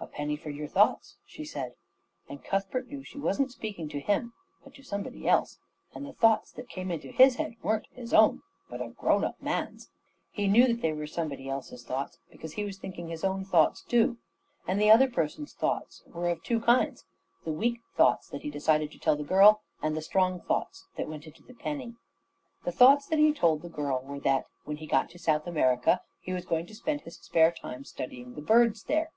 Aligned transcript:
"A 0.00 0.06
penny 0.06 0.36
for 0.38 0.48
your 0.48 0.68
thoughts," 0.68 1.18
she 1.26 1.44
said, 1.44 1.74
and 2.30 2.42
Cuthbert 2.42 2.88
knew 2.88 3.00
that 3.00 3.06
she 3.08 3.18
wasn't 3.18 3.52
speaking 3.52 3.90
to 3.90 4.00
him, 4.00 4.32
but 4.64 4.72
to 4.76 4.82
somebody 4.82 5.28
else; 5.28 5.58
and 5.94 6.06
the 6.06 6.14
thoughts 6.14 6.50
that 6.52 6.70
came 6.70 6.90
into 6.90 7.08
his 7.12 7.36
head 7.36 7.56
weren't 7.62 7.86
his 7.92 8.14
own, 8.14 8.40
but 8.70 8.80
a 8.80 8.88
grown 8.88 9.22
up 9.22 9.38
man's. 9.42 9.90
He 10.30 10.48
knew 10.48 10.66
that 10.68 10.80
they 10.80 10.94
were 10.94 11.06
somebody 11.06 11.46
else's 11.50 11.84
thoughts, 11.84 12.16
because 12.30 12.54
he 12.54 12.64
was 12.64 12.78
thinking 12.78 13.08
his 13.08 13.22
own 13.22 13.44
thoughts 13.44 13.82
too; 13.82 14.16
and 14.66 14.80
the 14.80 14.90
other 14.90 15.10
person's 15.10 15.52
thoughts 15.52 16.02
were 16.06 16.30
of 16.30 16.42
two 16.42 16.60
kinds 16.60 17.04
the 17.44 17.52
weak 17.52 17.80
thoughts 17.94 18.30
that 18.30 18.40
he 18.40 18.48
decided 18.48 18.90
to 18.92 18.98
tell 18.98 19.14
the 19.16 19.24
girl, 19.24 19.60
and 19.82 19.94
the 19.94 20.00
strong 20.00 20.40
thoughts 20.40 20.86
that 20.96 21.06
went 21.06 21.26
into 21.26 21.42
the 21.42 21.52
penny. 21.52 21.96
The 22.64 22.72
thoughts 22.72 23.06
that 23.08 23.18
he 23.18 23.34
told 23.34 23.60
the 23.60 23.68
girl 23.68 24.00
were 24.02 24.20
that, 24.20 24.46
when 24.64 24.78
he 24.78 24.86
got 24.86 25.10
to 25.10 25.18
South 25.18 25.46
America, 25.46 26.00
he 26.22 26.32
was 26.32 26.46
going 26.46 26.64
to 26.68 26.74
spend 26.74 27.02
his 27.02 27.18
spare 27.18 27.52
time 27.52 27.84
studying 27.84 28.32
the 28.36 28.40
birds 28.40 28.84
there. 28.84 29.10